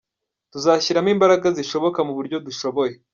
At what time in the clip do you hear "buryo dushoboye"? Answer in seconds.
2.17-2.93